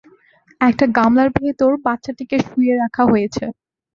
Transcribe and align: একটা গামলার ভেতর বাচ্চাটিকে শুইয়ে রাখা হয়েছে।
একটা 0.61 0.85
গামলার 0.97 1.29
ভেতর 1.37 1.71
বাচ্চাটিকে 1.85 2.37
শুইয়ে 2.47 2.75
রাখা 2.75 3.03
হয়েছে। 3.11 3.45